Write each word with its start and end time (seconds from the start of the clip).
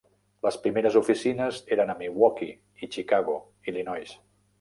Les 0.45 0.55
primeres 0.61 0.95
oficines 1.01 1.59
eren 1.75 1.93
a 1.93 1.95
Milwaukee 1.99 2.87
i 2.87 2.89
Chicago, 2.97 3.37
Illinois. 3.73 4.17